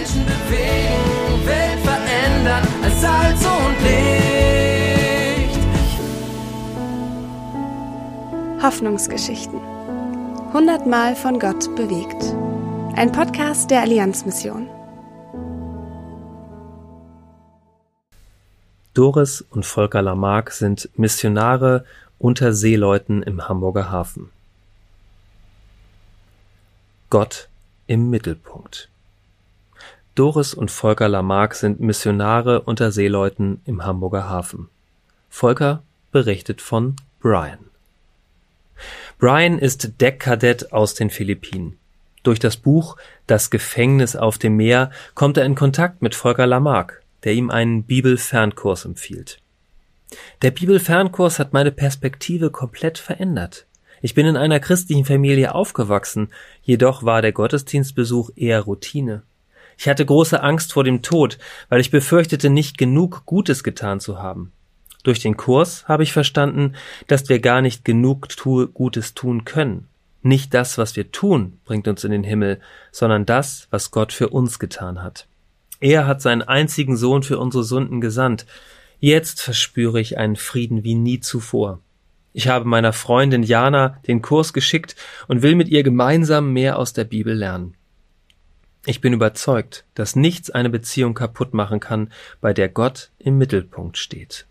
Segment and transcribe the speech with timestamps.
[0.00, 5.60] Menschen bewegen, Welt verändern als Salz und Licht.
[8.62, 9.60] Hoffnungsgeschichten.
[10.54, 12.34] Hundertmal von Gott bewegt.
[12.96, 14.70] Ein Podcast der Allianzmission.
[18.94, 21.84] Doris und Volker Lamarck sind Missionare
[22.18, 24.30] unter Seeleuten im Hamburger Hafen.
[27.10, 27.50] Gott
[27.86, 28.88] im Mittelpunkt.
[30.14, 34.68] Doris und Volker Lamarck sind Missionare unter Seeleuten im Hamburger Hafen.
[35.28, 37.58] Volker berichtet von Brian.
[39.18, 41.78] Brian ist Deckkadett aus den Philippinen.
[42.22, 42.96] Durch das Buch
[43.26, 47.84] Das Gefängnis auf dem Meer kommt er in Kontakt mit Volker Lamarck, der ihm einen
[47.84, 49.40] Bibelfernkurs empfiehlt.
[50.42, 53.66] Der Bibelfernkurs hat meine Perspektive komplett verändert.
[54.02, 56.28] Ich bin in einer christlichen Familie aufgewachsen,
[56.62, 59.22] jedoch war der Gottesdienstbesuch eher Routine.
[59.80, 61.38] Ich hatte große Angst vor dem Tod,
[61.70, 64.52] weil ich befürchtete, nicht genug Gutes getan zu haben.
[65.04, 66.74] Durch den Kurs habe ich verstanden,
[67.06, 69.88] dass wir gar nicht genug tu Gutes tun können.
[70.20, 72.60] Nicht das, was wir tun, bringt uns in den Himmel,
[72.92, 75.26] sondern das, was Gott für uns getan hat.
[75.80, 78.44] Er hat seinen einzigen Sohn für unsere Sünden gesandt.
[78.98, 81.80] Jetzt verspüre ich einen Frieden wie nie zuvor.
[82.34, 84.94] Ich habe meiner Freundin Jana den Kurs geschickt
[85.26, 87.76] und will mit ihr gemeinsam mehr aus der Bibel lernen.
[88.86, 93.98] Ich bin überzeugt, dass nichts eine Beziehung kaputt machen kann, bei der Gott im Mittelpunkt
[93.98, 94.46] steht.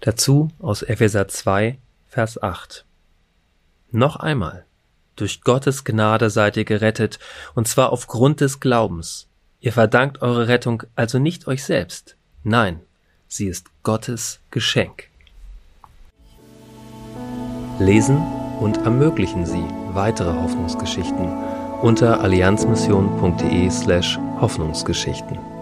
[0.00, 2.84] Dazu aus Epheser 2, Vers 8.
[3.90, 4.64] Noch einmal.
[5.16, 7.18] Durch Gottes Gnade seid ihr gerettet,
[7.54, 9.26] und zwar aufgrund des Glaubens.
[9.60, 12.16] Ihr verdankt eure Rettung also nicht euch selbst.
[12.44, 12.80] Nein,
[13.26, 15.08] sie ist Gottes Geschenk.
[17.80, 18.18] Lesen
[18.60, 25.57] und ermöglichen Sie weitere Hoffnungsgeschichten unter allianzmission.de slash Hoffnungsgeschichten.